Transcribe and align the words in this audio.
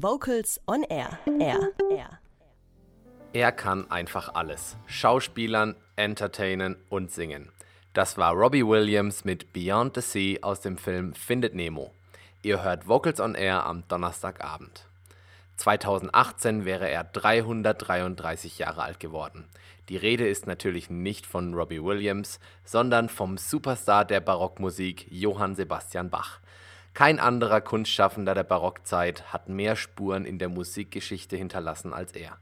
Vocals 0.00 0.60
on 0.68 0.84
Air. 0.84 1.18
Air. 1.40 1.72
Air. 1.90 2.20
Er 3.32 3.50
kann 3.50 3.90
einfach 3.90 4.32
alles. 4.32 4.76
Schauspielern, 4.86 5.74
entertainen 5.96 6.76
und 6.88 7.10
singen. 7.10 7.50
Das 7.94 8.16
war 8.16 8.32
Robbie 8.32 8.64
Williams 8.64 9.24
mit 9.24 9.52
Beyond 9.52 9.96
the 9.96 10.00
Sea 10.00 10.38
aus 10.42 10.60
dem 10.60 10.78
Film 10.78 11.14
Findet 11.14 11.56
Nemo. 11.56 11.90
Ihr 12.44 12.62
hört 12.62 12.86
Vocals 12.86 13.18
on 13.18 13.34
Air 13.34 13.66
am 13.66 13.88
Donnerstagabend. 13.88 14.84
2018 15.56 16.64
wäre 16.64 16.88
er 16.88 17.02
333 17.02 18.56
Jahre 18.56 18.82
alt 18.82 19.00
geworden. 19.00 19.46
Die 19.88 19.96
Rede 19.96 20.28
ist 20.28 20.46
natürlich 20.46 20.90
nicht 20.90 21.26
von 21.26 21.54
Robbie 21.54 21.82
Williams, 21.82 22.38
sondern 22.64 23.08
vom 23.08 23.36
Superstar 23.36 24.04
der 24.04 24.20
Barockmusik 24.20 25.08
Johann 25.10 25.56
Sebastian 25.56 26.08
Bach. 26.08 26.38
Kein 26.94 27.20
anderer 27.20 27.60
Kunstschaffender 27.60 28.34
der 28.34 28.44
Barockzeit 28.44 29.32
hat 29.32 29.48
mehr 29.48 29.76
Spuren 29.76 30.24
in 30.24 30.38
der 30.38 30.48
Musikgeschichte 30.48 31.36
hinterlassen 31.36 31.92
als 31.92 32.12
er. 32.12 32.38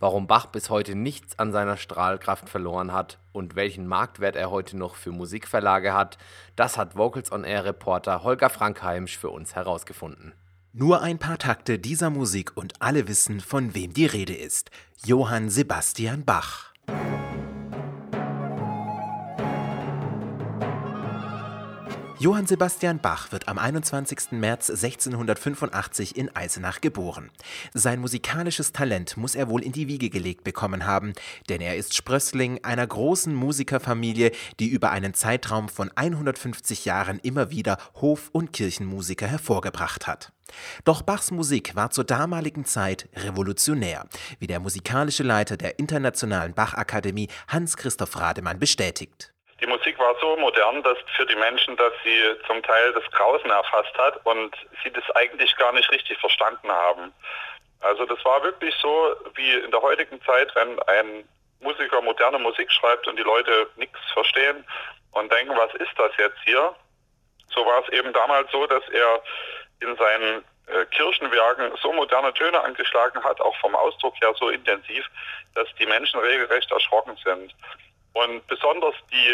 Warum 0.00 0.26
Bach 0.26 0.46
bis 0.46 0.70
heute 0.70 0.94
nichts 0.94 1.38
an 1.38 1.52
seiner 1.52 1.76
Strahlkraft 1.76 2.48
verloren 2.48 2.92
hat 2.94 3.18
und 3.32 3.54
welchen 3.54 3.86
Marktwert 3.86 4.34
er 4.34 4.50
heute 4.50 4.78
noch 4.78 4.94
für 4.94 5.12
Musikverlage 5.12 5.92
hat, 5.92 6.16
das 6.56 6.78
hat 6.78 6.96
Vocals 6.96 7.30
on 7.30 7.44
Air 7.44 7.66
Reporter 7.66 8.22
Holger 8.22 8.48
Frankheimsch 8.48 9.18
für 9.18 9.28
uns 9.28 9.54
herausgefunden. 9.54 10.32
Nur 10.72 11.02
ein 11.02 11.18
paar 11.18 11.36
Takte 11.36 11.78
dieser 11.78 12.08
Musik 12.08 12.56
und 12.56 12.80
alle 12.80 13.08
wissen, 13.08 13.40
von 13.40 13.74
wem 13.74 13.92
die 13.92 14.06
Rede 14.06 14.34
ist. 14.34 14.70
Johann 15.04 15.50
Sebastian 15.50 16.24
Bach. 16.24 16.69
Johann 22.20 22.46
Sebastian 22.46 22.98
Bach 22.98 23.32
wird 23.32 23.48
am 23.48 23.56
21. 23.56 24.32
März 24.32 24.68
1685 24.68 26.18
in 26.18 26.28
Eisenach 26.36 26.82
geboren. 26.82 27.30
Sein 27.72 27.98
musikalisches 27.98 28.72
Talent 28.72 29.16
muss 29.16 29.34
er 29.34 29.48
wohl 29.48 29.62
in 29.62 29.72
die 29.72 29.88
Wiege 29.88 30.10
gelegt 30.10 30.44
bekommen 30.44 30.84
haben, 30.84 31.14
denn 31.48 31.62
er 31.62 31.78
ist 31.78 31.96
Sprössling 31.96 32.62
einer 32.62 32.86
großen 32.86 33.34
Musikerfamilie, 33.34 34.32
die 34.58 34.68
über 34.68 34.90
einen 34.90 35.14
Zeitraum 35.14 35.70
von 35.70 35.90
150 35.94 36.84
Jahren 36.84 37.20
immer 37.20 37.50
wieder 37.50 37.78
Hof- 38.02 38.28
und 38.32 38.52
Kirchenmusiker 38.52 39.26
hervorgebracht 39.26 40.06
hat. 40.06 40.30
Doch 40.84 41.00
Bachs 41.00 41.30
Musik 41.30 41.74
war 41.74 41.90
zur 41.90 42.04
damaligen 42.04 42.66
Zeit 42.66 43.08
revolutionär, 43.16 44.06
wie 44.38 44.46
der 44.46 44.60
musikalische 44.60 45.22
Leiter 45.22 45.56
der 45.56 45.78
Internationalen 45.78 46.52
Bachakademie 46.52 47.28
Hans-Christoph 47.48 48.20
Rademann 48.20 48.58
bestätigt. 48.58 49.32
Musik 49.80 49.98
war 49.98 50.14
so 50.20 50.36
modern, 50.36 50.82
dass 50.82 50.98
für 51.16 51.24
die 51.24 51.36
Menschen, 51.36 51.74
dass 51.78 51.92
sie 52.04 52.22
zum 52.46 52.62
Teil 52.62 52.92
das 52.92 53.04
Grausen 53.12 53.48
erfasst 53.48 53.96
hat 53.96 54.20
und 54.26 54.54
sie 54.84 54.90
das 54.90 55.04
eigentlich 55.16 55.56
gar 55.56 55.72
nicht 55.72 55.90
richtig 55.90 56.18
verstanden 56.18 56.70
haben. 56.70 57.14
Also 57.80 58.04
das 58.04 58.22
war 58.26 58.42
wirklich 58.42 58.74
so 58.82 59.16
wie 59.36 59.52
in 59.52 59.70
der 59.70 59.80
heutigen 59.80 60.20
Zeit, 60.22 60.54
wenn 60.54 60.78
ein 60.82 61.26
Musiker 61.60 62.02
moderne 62.02 62.38
Musik 62.38 62.70
schreibt 62.70 63.08
und 63.08 63.18
die 63.18 63.22
Leute 63.22 63.68
nichts 63.76 63.98
verstehen 64.12 64.66
und 65.12 65.32
denken, 65.32 65.56
was 65.56 65.72
ist 65.76 65.92
das 65.96 66.12
jetzt 66.18 66.38
hier? 66.44 66.74
So 67.54 67.64
war 67.64 67.82
es 67.82 67.88
eben 67.88 68.12
damals 68.12 68.52
so, 68.52 68.66
dass 68.66 68.86
er 68.90 69.22
in 69.80 69.96
seinen 69.96 70.44
äh, 70.66 70.84
Kirchenwerken 70.90 71.72
so 71.80 71.90
moderne 71.94 72.34
Töne 72.34 72.62
angeschlagen 72.62 73.24
hat, 73.24 73.40
auch 73.40 73.56
vom 73.56 73.74
Ausdruck 73.74 74.14
her 74.20 74.34
so 74.38 74.50
intensiv, 74.50 75.06
dass 75.54 75.68
die 75.78 75.86
Menschen 75.86 76.20
regelrecht 76.20 76.70
erschrocken 76.70 77.16
sind. 77.24 77.54
Und 78.12 78.46
besonders 78.46 78.94
die 79.12 79.30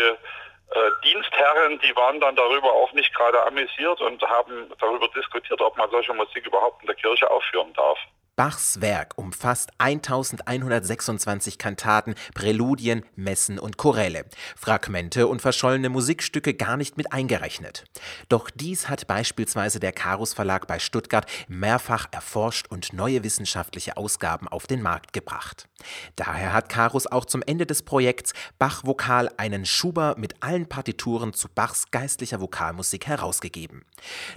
äh, 0.70 0.90
Dienstherren, 1.04 1.78
die 1.80 1.94
waren 1.94 2.20
dann 2.20 2.36
darüber 2.36 2.72
auch 2.72 2.92
nicht 2.92 3.14
gerade 3.14 3.40
amüsiert 3.46 4.00
und 4.00 4.22
haben 4.22 4.72
darüber 4.78 5.08
diskutiert, 5.08 5.60
ob 5.60 5.76
man 5.76 5.90
solche 5.90 6.12
Musik 6.12 6.46
überhaupt 6.46 6.82
in 6.82 6.86
der 6.86 6.96
Kirche 6.96 7.30
aufführen 7.30 7.72
darf. 7.74 7.98
Bachs 8.36 8.82
Werk 8.82 9.14
umfasst 9.16 9.70
1126 9.78 11.56
Kantaten, 11.56 12.14
Präludien, 12.34 13.06
Messen 13.14 13.58
und 13.58 13.78
Choräle, 13.78 14.26
Fragmente 14.60 15.26
und 15.26 15.40
verschollene 15.40 15.88
Musikstücke 15.88 16.52
gar 16.52 16.76
nicht 16.76 16.98
mit 16.98 17.14
eingerechnet. 17.14 17.84
Doch 18.28 18.50
dies 18.50 18.90
hat 18.90 19.06
beispielsweise 19.06 19.80
der 19.80 19.92
Karus 19.92 20.34
Verlag 20.34 20.66
bei 20.66 20.78
Stuttgart 20.78 21.24
mehrfach 21.48 22.08
erforscht 22.10 22.66
und 22.68 22.92
neue 22.92 23.24
wissenschaftliche 23.24 23.96
Ausgaben 23.96 24.48
auf 24.48 24.66
den 24.66 24.82
Markt 24.82 25.14
gebracht. 25.14 25.66
Daher 26.16 26.52
hat 26.52 26.68
Karus 26.68 27.06
auch 27.06 27.24
zum 27.24 27.42
Ende 27.42 27.66
des 27.66 27.82
Projekts 27.82 28.32
Bach 28.58 28.84
Vokal 28.84 29.30
einen 29.36 29.64
Schuber 29.66 30.14
mit 30.18 30.42
allen 30.42 30.66
Partituren 30.66 31.32
zu 31.32 31.48
Bachs 31.48 31.90
geistlicher 31.90 32.40
Vokalmusik 32.40 33.06
herausgegeben. 33.06 33.84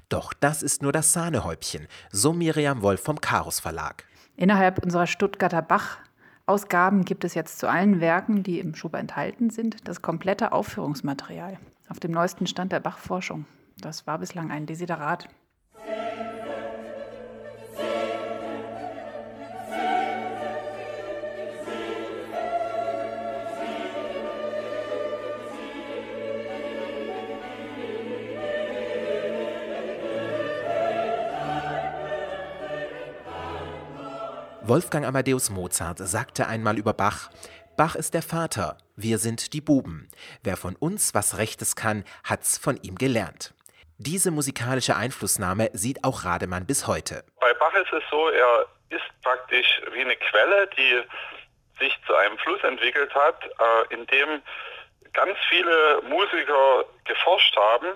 Doch 0.10 0.34
das 0.34 0.64
ist 0.64 0.82
nur 0.82 0.92
das 0.92 1.14
Sahnehäubchen, 1.14 1.88
so 2.12 2.34
Miriam 2.34 2.82
Wolf 2.82 3.02
vom 3.02 3.22
Karus 3.22 3.60
Verlag. 3.60 4.06
Innerhalb 4.36 4.84
unserer 4.84 5.08
Stuttgarter 5.08 5.62
Bach-Ausgaben 5.62 7.06
gibt 7.06 7.24
es 7.24 7.34
jetzt 7.34 7.60
zu 7.60 7.70
allen 7.70 8.00
Werken, 8.00 8.44
die 8.44 8.60
im 8.60 8.76
Schuber 8.76 9.00
enthalten 9.00 9.50
sind, 9.50 9.88
das 9.88 10.02
komplette 10.02 10.52
Aufführungsmaterial 10.52 11.58
auf 11.90 12.00
dem 12.00 12.12
neuesten 12.12 12.48
Stand 12.48 12.72
der 12.72 12.80
Bach-Forschung. 12.80 13.46
Das 13.78 14.06
war 14.08 14.20
bislang 14.20 14.52
ein 14.52 14.66
Desiderat. 14.66 15.28
Wolfgang 34.70 35.04
Amadeus 35.04 35.50
Mozart 35.50 35.98
sagte 35.98 36.46
einmal 36.46 36.78
über 36.78 36.94
Bach, 36.94 37.32
Bach 37.76 37.96
ist 37.96 38.14
der 38.14 38.22
Vater, 38.22 38.78
wir 38.96 39.18
sind 39.18 39.54
die 39.54 39.62
Buben. 39.62 40.12
Wer 40.44 40.58
von 40.58 40.76
uns 40.76 41.16
was 41.16 41.40
Rechtes 41.40 41.76
kann, 41.76 42.04
hat's 42.24 42.60
von 42.60 42.78
ihm 42.84 42.94
gelernt. 42.94 43.56
Diese 43.98 44.30
musikalische 44.30 44.96
Einflussnahme 44.96 45.72
sieht 45.74 46.04
auch 46.04 46.24
Rademann 46.24 46.68
bis 46.68 46.86
heute. 46.86 47.24
Bei 47.42 47.52
Bach 47.56 47.74
ist 47.74 47.92
es 47.92 48.04
so, 48.12 48.30
er 48.30 48.68
ist 48.92 49.10
praktisch 49.24 49.82
wie 49.92 50.02
eine 50.02 50.16
Quelle, 50.16 50.70
die 50.78 51.02
sich 51.80 51.98
zu 52.06 52.14
einem 52.14 52.38
Fluss 52.38 52.64
entwickelt 52.64 53.12
hat, 53.16 53.44
äh, 53.44 53.96
in 53.96 54.06
dem 54.06 54.44
ganz 55.14 55.36
viele 55.50 56.04
Musiker 56.08 56.86
geforscht 57.06 57.58
haben. 57.58 57.88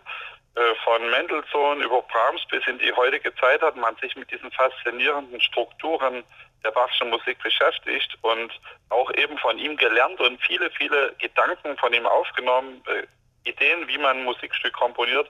Äh, 0.56 0.76
von 0.84 1.10
Mendelssohn 1.10 1.82
über 1.82 2.04
Brahms 2.04 2.46
bis 2.46 2.66
in 2.68 2.78
die 2.78 2.94
heutige 2.94 3.34
Zeit 3.36 3.62
hat 3.64 3.76
man 3.76 3.96
sich 3.96 4.16
mit 4.16 4.30
diesen 4.30 4.52
faszinierenden 4.52 5.42
Strukturen 5.42 6.24
der 6.64 6.70
Bachschen 6.70 7.10
Musik 7.10 7.42
beschäftigt 7.42 8.16
und 8.22 8.52
auch 8.90 9.12
eben 9.16 9.36
von 9.40 9.58
ihm 9.58 9.76
gelernt 9.78 10.20
und 10.22 10.40
viele, 10.44 10.70
viele 10.72 11.16
Gedanken 11.18 11.76
von 11.78 11.92
ihm 11.92 12.06
aufgenommen, 12.06 12.84
äh, 12.86 13.50
Ideen, 13.50 13.88
wie 13.88 13.98
man 13.98 14.18
ein 14.18 14.24
Musikstück 14.26 14.74
komponiert, 14.74 15.28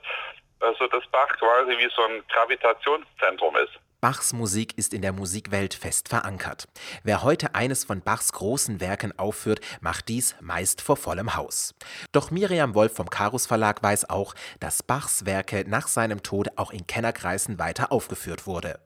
also 0.60 0.86
dass 0.88 1.06
Bach 1.06 1.28
quasi 1.38 1.72
wie 1.78 1.90
so 1.96 2.02
ein 2.02 2.22
Gravitationszentrum 2.28 3.56
ist. 3.56 3.80
Bachs 4.04 4.34
Musik 4.34 4.76
ist 4.76 4.92
in 4.92 5.00
der 5.00 5.14
Musikwelt 5.14 5.72
fest 5.72 6.10
verankert. 6.10 6.68
Wer 7.04 7.22
heute 7.22 7.54
eines 7.54 7.84
von 7.84 8.02
Bachs 8.02 8.34
großen 8.34 8.78
Werken 8.78 9.18
aufführt, 9.18 9.62
macht 9.80 10.10
dies 10.10 10.36
meist 10.42 10.82
vor 10.82 10.98
vollem 10.98 11.36
Haus. 11.36 11.74
Doch 12.12 12.30
Miriam 12.30 12.74
Wolf 12.74 12.92
vom 12.92 13.08
Karus 13.08 13.46
Verlag 13.46 13.82
weiß 13.82 14.10
auch, 14.10 14.34
dass 14.60 14.82
Bachs 14.82 15.24
Werke 15.24 15.64
nach 15.66 15.88
seinem 15.88 16.22
Tod 16.22 16.50
auch 16.56 16.70
in 16.70 16.86
Kennerkreisen 16.86 17.58
weiter 17.58 17.92
aufgeführt 17.92 18.46
wurde. 18.46 18.78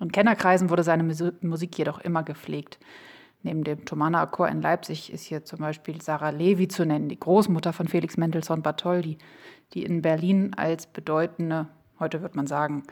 In 0.00 0.12
Kennerkreisen 0.12 0.68
wurde 0.68 0.82
seine 0.82 1.04
Musik 1.40 1.78
jedoch 1.78 2.00
immer 2.00 2.22
gepflegt. 2.22 2.78
Neben 3.42 3.64
dem 3.64 3.86
Thomaner 3.86 4.26
Chor 4.26 4.48
in 4.48 4.60
Leipzig 4.60 5.10
ist 5.14 5.24
hier 5.24 5.46
zum 5.46 5.60
Beispiel 5.60 6.02
Sarah 6.02 6.28
Levi 6.28 6.68
zu 6.68 6.84
nennen, 6.84 7.08
die 7.08 7.18
Großmutter 7.18 7.72
von 7.72 7.88
Felix 7.88 8.18
Mendelssohn 8.18 8.60
Bartholdy, 8.60 9.16
die 9.72 9.82
in 9.82 10.02
Berlin 10.02 10.52
als 10.52 10.86
bedeutende, 10.86 11.68
heute 11.98 12.20
wird 12.20 12.36
man 12.36 12.46
sagen, 12.46 12.82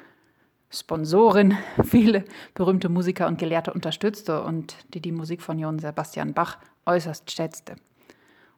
Sponsorin 0.71 1.57
viele 1.85 2.25
berühmte 2.55 2.89
Musiker 2.89 3.27
und 3.27 3.39
Gelehrte 3.39 3.73
unterstützte 3.73 4.43
und 4.43 4.77
die 4.95 5.01
die 5.01 5.13
Musik 5.13 5.43
von 5.43 5.59
Johann 5.59 5.79
Sebastian 5.79 6.33
Bach 6.33 6.59
äußerst 6.87 7.31
schätzte. 7.31 7.77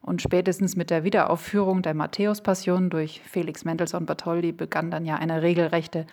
Und 0.02 0.20
spätestens 0.20 0.76
mit 0.76 0.90
der 0.90 1.04
Wiederaufführung 1.04 1.80
der 1.82 1.94
Matthäus-Passion 1.94 2.90
durch 2.90 3.20
Felix 3.20 3.64
Mendelssohn 3.64 4.04
Bartholdy 4.04 4.52
begann 4.52 4.90
dann 4.90 5.04
ja 5.04 5.14
eine 5.14 5.42
regelrechte 5.42 6.06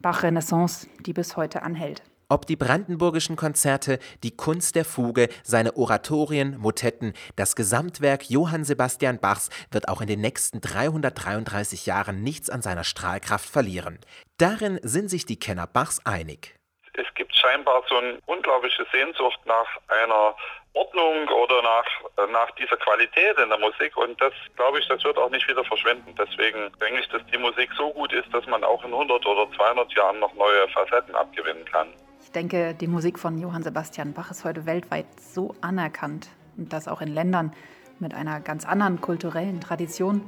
Bach-Renaissance, 0.00 0.86
die 1.04 1.12
bis 1.12 1.36
heute 1.36 1.62
anhält. 1.62 2.02
Ob 2.28 2.44
die 2.44 2.56
brandenburgischen 2.56 3.36
Konzerte, 3.36 4.00
die 4.24 4.36
Kunst 4.36 4.74
der 4.74 4.84
Fuge, 4.84 5.28
seine 5.44 5.76
Oratorien, 5.76 6.58
Motetten, 6.58 7.14
das 7.36 7.54
Gesamtwerk 7.54 8.28
Johann 8.28 8.64
Sebastian 8.64 9.20
Bachs 9.20 9.48
wird 9.70 9.88
auch 9.88 10.00
in 10.00 10.08
den 10.08 10.22
nächsten 10.22 10.60
333 10.60 11.86
Jahren 11.86 12.24
nichts 12.24 12.50
an 12.50 12.62
seiner 12.62 12.82
Strahlkraft 12.82 13.48
verlieren. 13.48 14.00
Darin 14.38 14.80
sind 14.82 15.08
sich 15.08 15.24
die 15.24 15.38
Kenner 15.38 15.68
Bachs 15.68 16.04
einig. 16.04 16.56
Es 16.94 17.06
gibt 17.14 17.32
scheinbar 17.36 17.84
so 17.88 17.96
eine 17.96 18.18
unglaubliche 18.26 18.84
Sehnsucht 18.90 19.38
nach 19.46 19.68
einer 19.86 20.34
Ordnung 20.72 21.28
oder 21.28 21.62
nach, 21.62 21.86
nach 22.32 22.50
dieser 22.56 22.76
Qualität 22.78 23.38
in 23.38 23.50
der 23.50 23.58
Musik. 23.58 23.96
Und 23.96 24.20
das, 24.20 24.32
glaube 24.56 24.80
ich, 24.80 24.88
das 24.88 25.04
wird 25.04 25.16
auch 25.16 25.30
nicht 25.30 25.46
wieder 25.46 25.64
verschwinden. 25.64 26.12
Deswegen 26.18 26.72
denke 26.80 27.02
ich, 27.02 27.08
dass 27.10 27.24
die 27.26 27.38
Musik 27.38 27.70
so 27.76 27.92
gut 27.92 28.12
ist, 28.12 28.34
dass 28.34 28.44
man 28.46 28.64
auch 28.64 28.82
in 28.82 28.92
100 28.92 29.24
oder 29.24 29.48
200 29.56 29.92
Jahren 29.92 30.18
noch 30.18 30.34
neue 30.34 30.68
Facetten 30.70 31.14
abgewinnen 31.14 31.64
kann. 31.66 31.94
Denke, 32.36 32.74
die 32.74 32.86
Musik 32.86 33.18
von 33.18 33.38
Johann 33.38 33.62
Sebastian 33.62 34.12
Bach 34.12 34.30
ist 34.30 34.44
heute 34.44 34.66
weltweit 34.66 35.06
so 35.18 35.54
anerkannt 35.62 36.28
und 36.58 36.70
das 36.70 36.86
auch 36.86 37.00
in 37.00 37.08
Ländern 37.08 37.54
mit 37.98 38.12
einer 38.12 38.40
ganz 38.40 38.66
anderen 38.66 39.00
kulturellen 39.00 39.58
Tradition, 39.58 40.20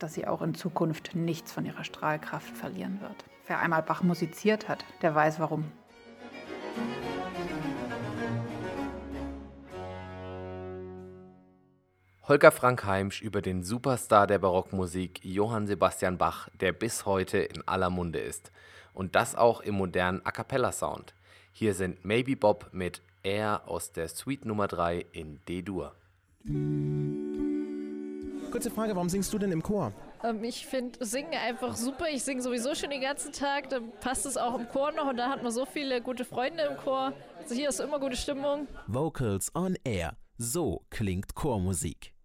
dass 0.00 0.14
sie 0.14 0.26
auch 0.26 0.42
in 0.42 0.56
Zukunft 0.56 1.14
nichts 1.14 1.52
von 1.52 1.64
ihrer 1.64 1.84
Strahlkraft 1.84 2.48
verlieren 2.48 3.00
wird. 3.00 3.14
Wer 3.46 3.60
einmal 3.60 3.84
Bach 3.84 4.02
musiziert 4.02 4.68
hat, 4.68 4.84
der 5.02 5.14
weiß 5.14 5.38
warum. 5.38 5.66
Holger 12.26 12.50
Frank 12.50 12.84
Heimsch 12.84 13.22
über 13.22 13.40
den 13.40 13.62
Superstar 13.62 14.26
der 14.26 14.40
Barockmusik 14.40 15.20
Johann 15.22 15.68
Sebastian 15.68 16.18
Bach, 16.18 16.48
der 16.60 16.72
bis 16.72 17.06
heute 17.06 17.38
in 17.38 17.62
aller 17.68 17.88
Munde 17.88 18.18
ist. 18.18 18.50
Und 18.92 19.14
das 19.14 19.36
auch 19.36 19.60
im 19.60 19.76
modernen 19.76 20.26
A 20.26 20.32
Cappella 20.32 20.72
Sound. 20.72 21.15
Hier 21.58 21.72
sind 21.72 22.04
Maybe 22.04 22.36
Bob 22.36 22.68
mit 22.72 23.00
Air 23.22 23.62
aus 23.64 23.90
der 23.90 24.08
Suite 24.08 24.44
Nummer 24.44 24.66
3 24.68 25.06
in 25.12 25.40
D-Dur. 25.48 25.94
Kurze 28.50 28.70
Frage, 28.70 28.94
warum 28.94 29.08
singst 29.08 29.32
du 29.32 29.38
denn 29.38 29.52
im 29.52 29.62
Chor? 29.62 29.90
Ähm, 30.22 30.44
ich 30.44 30.66
finde 30.66 31.02
Singen 31.02 31.32
einfach 31.32 31.74
super. 31.74 32.10
Ich 32.12 32.24
singe 32.24 32.42
sowieso 32.42 32.74
schon 32.74 32.90
den 32.90 33.00
ganzen 33.00 33.32
Tag. 33.32 33.70
Dann 33.70 33.90
passt 34.02 34.26
es 34.26 34.36
auch 34.36 34.58
im 34.58 34.68
Chor 34.68 34.92
noch 34.92 35.08
und 35.08 35.16
da 35.16 35.30
hat 35.30 35.42
man 35.42 35.50
so 35.50 35.64
viele 35.64 36.02
gute 36.02 36.26
Freunde 36.26 36.62
im 36.64 36.76
Chor. 36.76 37.14
Also 37.38 37.54
hier 37.54 37.70
ist 37.70 37.80
immer 37.80 38.00
gute 38.00 38.16
Stimmung. 38.16 38.68
Vocals 38.86 39.50
on 39.54 39.78
Air. 39.82 40.14
So 40.36 40.82
klingt 40.90 41.34
Chormusik. 41.34 42.15